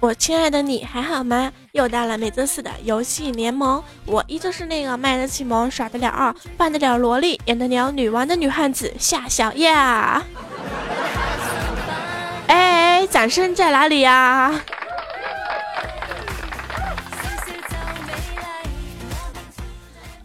[0.00, 1.52] 我亲爱的你还好吗？
[1.72, 9.70] 又到了每周四的游戏联盟，我依旧是那个卖得起萌、耍得了二、扮得了萝莉、演得了女王的女汉子夏小叶。
[12.46, 14.62] 哎，掌声在哪里呀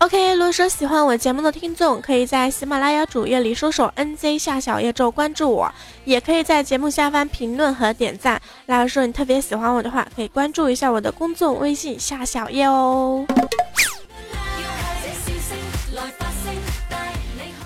[0.06, 5.68] ？OK，如果说喜欢我节目的听众，可以在喜马拉雅主页里搜索 “nz 夏小叶”之后关注我，
[6.04, 8.40] 也可以在节目下方评论和点赞。
[8.68, 13.26] 如果说你特别喜欢我的话，可以关注一下我的公众微信“夏小叶”哦。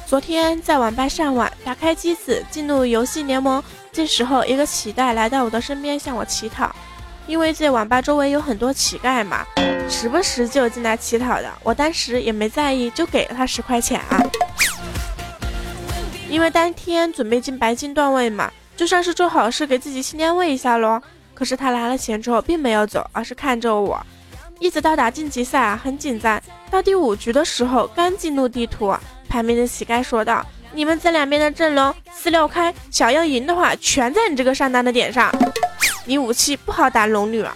[0.08, 6.74] 昨天在网吧上网，打开机子进入游戏联盟，这时候一个乞丐来到我的身边向我乞讨。
[7.30, 9.46] 因为这网吧周围有很多乞丐嘛，
[9.88, 11.48] 时不时就进来乞讨的。
[11.62, 14.20] 我当时也没在意，就给了他十块钱啊。
[16.28, 21.00] 因为当天准备进白金段位嘛，就算是做好事给自己心安慰一下喽。
[21.36, 24.04] 可是他拿了钱之后并没有走，而是看着我，
[24.60, 26.42] 一直到打晋级赛啊，很紧张。
[26.72, 28.92] 到第五局的时候，刚进入地图，
[29.30, 35.32] 旁边的乞丐说道：“你们这两边的阵容四六开，想要赢的话，全在你这个上单的点上。”
[36.10, 37.56] 你武器不好打龙女啊！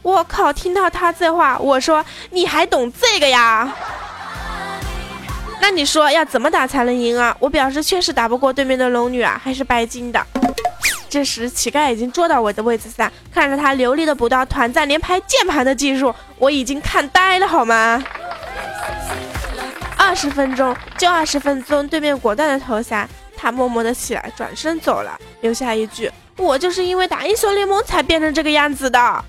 [0.00, 0.50] 我靠！
[0.50, 3.70] 听到他这话，我说你还懂这个呀？
[5.60, 7.36] 那你说要怎么打才能赢啊？
[7.38, 10.26] 我表示确实打不过对面的龙女啊，还是白金的。
[11.10, 18.02] 这时乞丐已经坐到我的位置上，看着他流利的补刀团战连拍键盘的技术，我已经看呆了，好吗？
[19.94, 23.06] 二十分钟就二十分钟，对面果断的投降，
[23.36, 26.10] 他默默的起来转身走了，留下一句。
[26.36, 29.24] 我就是因为打英雄联盟才变成这个样子的。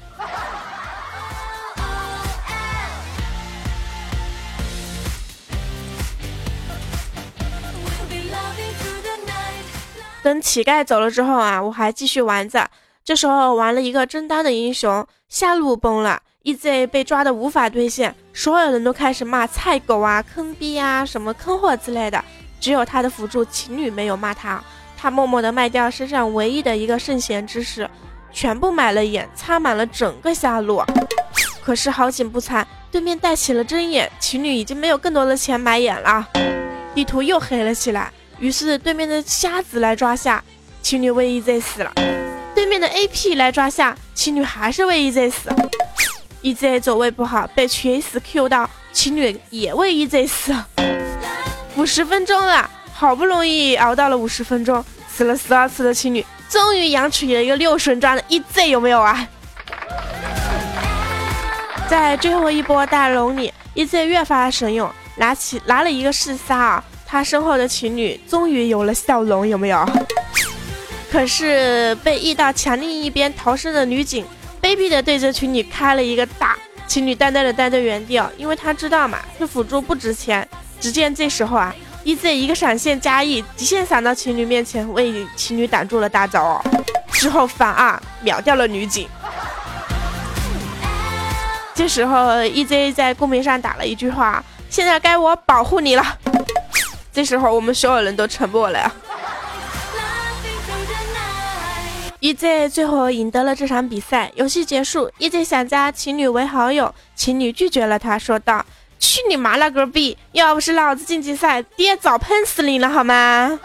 [10.23, 12.69] 等乞丐走了之后啊，我还继续玩着。
[13.05, 22.21] 这时候玩了一个真单的英雄，下路崩了，EZ 被抓的无法兑现，所有人都开始骂菜狗啊、坑逼啊、什么坑货之类的，
[22.59, 24.61] 只有他的辅助情侣没有骂他。
[24.97, 27.87] 他默默地卖掉身上唯一的一个圣贤之石，
[28.33, 30.83] 全部买了眼，插满了整个下路。
[31.63, 36.27] 可是好景不长，对面带起了针眼，情侣已经没有更多的钱买眼了。
[36.95, 40.43] 地图又黑了起来，于是对面的瞎子来抓下，
[40.81, 41.93] 情侣为 EZ 死了。
[42.55, 45.49] 对面的 AP 来抓下，情侣还是为 EZ 死。
[46.41, 50.55] EZ 走位不好，被 Chase Q 到，情侣也为 EZ 死。
[51.75, 52.69] 五十分钟了。
[52.99, 59.27] 好不容易熬到了五十分钟，死了十二次的情侣，终于养出了一个六神装的 EZ，有没有啊？
[61.87, 69.87] 在最后一波大龙里，EZ 越发神勇，拿起拿了一个四杀啊，他身后的情侣终于有了笑容，有没有？
[71.11, 74.25] 可是被 E 到墙另一边逃生的女警，
[74.59, 76.57] 卑鄙的对着情侣开了一个大，
[76.87, 80.49] 情侣呆呆的待在原地啊，因为他知道嘛，这辅助不值钱。
[80.79, 81.75] 只见这时候啊。
[82.07, 86.63] E Z 一个闪现加 E，极限闪到情侣面前，为情侣挡住了大招。
[87.11, 89.09] 之后反二秒掉了女警。
[91.75, 94.41] 这时候 E Z 在公屏上打了一句话
[94.71, 96.17] ：“现在该我保护你了。”
[97.11, 98.89] 这时候我们所有人都沉默了。
[102.21, 104.31] E Z 最后赢得了这场比赛。
[104.35, 108.65] 游戏结束，E Z 想加情侣为好友，情侣拒绝了他，说道。
[108.99, 110.17] 去你妈了个逼！
[110.31, 113.59] 要不是老子晋级赛，爹早喷死你了，好吗？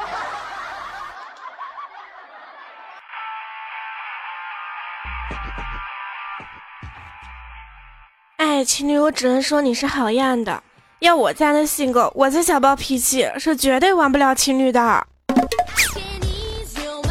[8.37, 10.63] 哎，情侣，我只能说你是好样的。
[10.99, 15.07] 要我这样的性格，我这小暴脾气是绝对玩不了情侣的。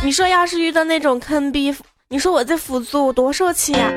[0.04, 1.76] 你说要是遇到那种坑逼，
[2.10, 3.92] 你说我这辅助多受气呀？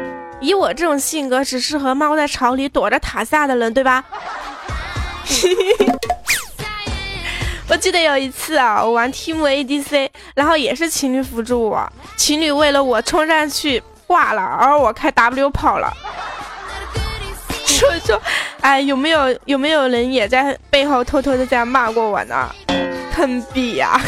[0.44, 4.04] 以我这种性格，只适合猫在巢里躲着塔下的人，对吧？
[7.66, 15.90] 我记得有一次啊，我玩 Team ADC，然后也是情侣辅助我，情侣为了我冲上去挂了，而我开 W 跑了。
[17.64, 18.20] 说说，
[18.60, 22.54] 哎，有没有有没有人也在背后偷偷的这样骂过我呢？
[23.14, 23.98] 坑逼呀！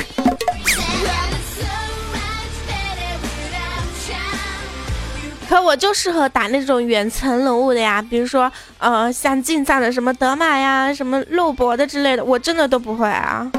[5.48, 13.50] 可我就适合打那种远程人物的呀，比如说，呃，像近战的什么德玛呀、什么肉搏的之类的，我真的都不会啊。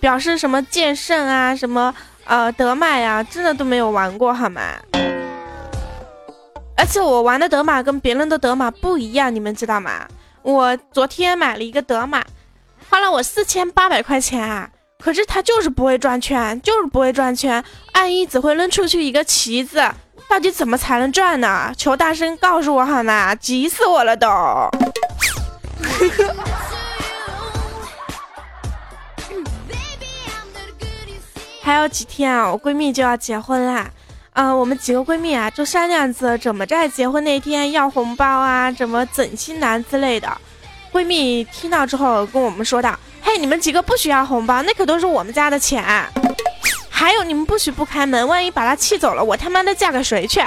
[0.00, 4.60] 表示什么剑圣啊、什么呃德玛呀，真的都没有玩过好吗？
[6.76, 10.06] 而且我玩的德玛跟别人的德玛不一样，你们知道吗？
[10.42, 12.22] 我昨天买了一个德玛，
[12.88, 14.68] 花了我四千八百块钱啊，
[14.98, 17.62] 可是他就是不会转圈，就是不会转圈，
[17.92, 19.82] 按一只会扔出去一个旗子。
[20.34, 21.72] 到底怎么才能赚呢？
[21.76, 23.32] 求大声告诉我好吗？
[23.36, 24.26] 急死我了都！
[31.62, 33.88] 还有几天啊，我闺蜜就要结婚啦。
[34.32, 40.28] 嗯，我们几个闺蜜啊，就商量着怎么在结婚那天要红包啊，怎么整新郎之类的。
[40.92, 45.84] 闺蜜听到之后跟我们说道：“嘿，你们几个不需要红包，那可都是我们家的钱。
[46.96, 50.40] 还有，你们不许不开门，万一把他气走了，我他妈的嫁给谁去？”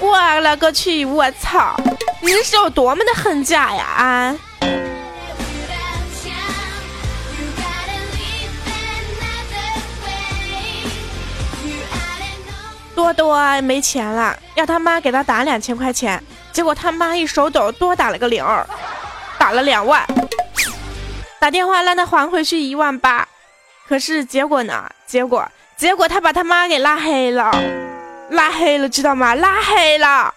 [0.00, 1.04] 我勒个去！
[1.04, 1.76] 我操，
[2.20, 4.36] 你是有多么的恨嫁呀啊！
[12.94, 18.66] 多多没钱了，要他妈给他打两千块钱，结果他妈一手抖多打了个零儿，
[19.38, 20.04] 打了两万，
[21.38, 23.28] 打电话让他还回去一万八，
[23.90, 24.88] 可是结果呢？
[25.04, 25.44] 结果
[25.76, 27.50] 结果他把他妈给拉黑了，
[28.28, 29.34] 拉黑了，知道吗？
[29.34, 30.32] 拉黑了。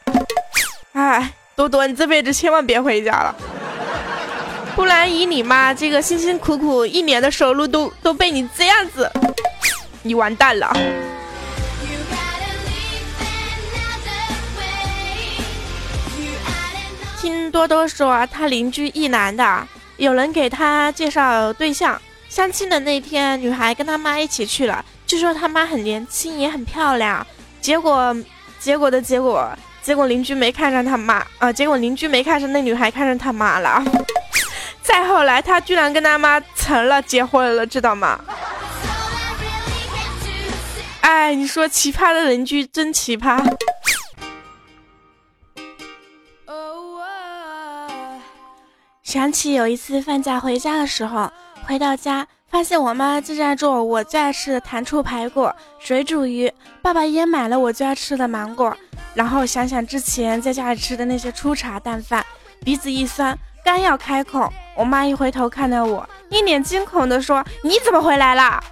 [0.94, 3.36] 哎，多多，你这辈子千万别回家了，
[4.76, 9.08] 不然以你妈这个辛辛苦苦一年的收入都都被你这样子，
[10.02, 10.76] 你完蛋了。
[17.22, 19.68] 听多多说，他邻居一男的，
[19.98, 22.02] 有人给他介绍对象。
[22.34, 27.24] 相亲的那天，女孩跟她妈一起去了，据说她妈很年轻，也很漂亮。
[27.62, 28.16] 结果，
[28.60, 31.54] 结果的结果，结果邻居没看上他妈啊！
[31.54, 33.84] 结果邻居没看上那女孩，看上他妈了。
[34.82, 38.20] 再后来，他居然跟他妈成了，结婚了，知道吗？
[41.02, 43.46] 哎，你说奇葩的邻居真奇葩。
[49.04, 51.32] 想起有一次放假回家的时候，
[51.66, 55.50] 回到家发现我妈正在做我最爱吃的糖醋排骨、
[55.80, 56.52] 水煮鱼，
[56.82, 58.76] 爸爸也买了我最爱吃的芒果。
[59.16, 62.24] 然后想想之前在家里吃的那些粗茶淡饭，
[62.64, 68.64] 鼻子一酸，刚要开口，我妈一回头看到我，一脸惊恐的说：“你怎么回来了？”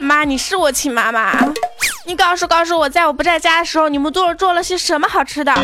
[0.00, 1.32] 妈，你是我亲妈妈，
[2.06, 5.54] 你告诉告诉我，在我不在家的时候，你们做做了些什么好吃的？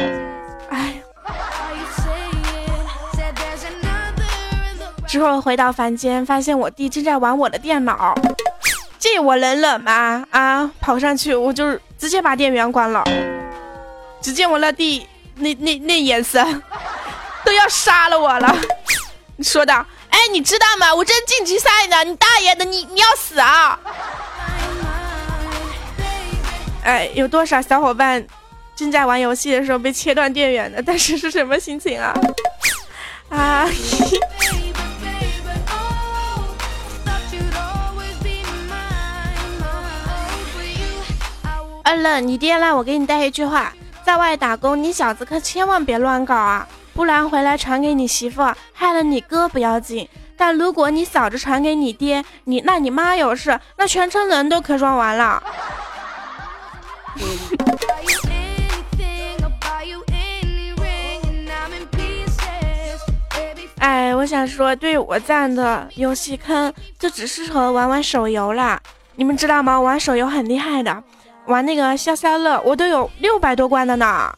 [5.09, 8.15] 之后回到房间，发现我弟正在玩我的电脑，
[8.99, 10.23] 这我能忍吗？
[10.31, 10.71] 啊！
[10.81, 13.03] 跑上去，我就直接把电源关了。
[14.21, 15.07] 只见我那弟
[15.37, 16.63] 那那那眼神，
[17.43, 18.55] 都要杀了我了。
[19.43, 20.95] 说道：“哎，你知道吗？
[20.95, 22.05] 我正晋级赛呢！
[22.05, 23.79] 你大爷的，你你要死啊！”
[26.85, 28.23] 哎，有多少小伙伴
[28.77, 30.83] 正在玩游戏的时候被切断电源的？
[30.83, 32.15] 但是是什么心情啊？
[33.31, 33.67] 啊！
[41.89, 43.73] 二愣，你爹让我给你带一句话：
[44.05, 48.43] 在外打工，你小子可千万别乱搞啊，不然回来传给你媳妇，
[48.75, 50.07] 害了你哥不要紧，
[50.37, 55.43] 但如果你嫂子传给你爹，你那你妈有事，那全村人都可算完了。
[63.81, 68.79] 哎，我想说，对我这样的游戏坑，就只适合玩玩手游啦。
[69.17, 69.81] 你们知道吗？
[69.81, 71.03] 玩手游很厉害的。
[71.49, 74.31] 玩那个消消乐，我都有六百多关的呢。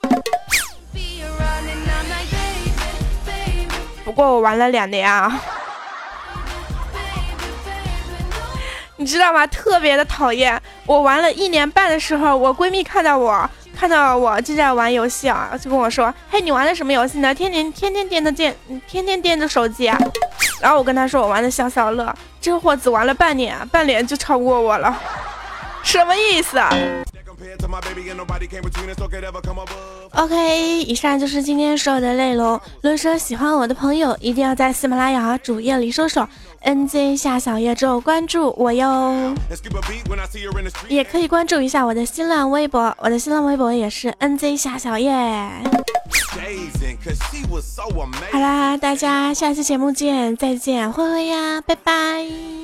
[4.05, 5.43] 不过我玩了两年啊，
[8.97, 9.45] 你知道吗？
[9.49, 10.61] 特别的讨厌。
[10.87, 17.35] 我玩了一年半的时候，我闺蜜看到我，看到我正在玩游戏啊，就跟我说：“嘿，你玩的什么游戏呢？
[17.35, 19.99] 天天天天掂着电，天天掂着手机啊。”
[20.63, 24.97] 然后我跟她说：“我玩的消消乐。”这货只玩了半年，半年就超过我了。
[25.91, 26.71] 什么意思啊
[30.13, 32.53] ？OK，以上就是今天所有的内容。
[32.81, 36.29] 如果说喜欢我的朋友，一定要在喜马拉雅主页里搜索
[36.63, 39.35] “nz 夏小叶”之后关注我哟。
[40.89, 45.11] 也可以关注一下我的新浪微博，我的新浪微博也是 “nz 夏小叶”。
[48.31, 52.60] 好啦，大家下期节目见，再见，灰灰呀，拜拜。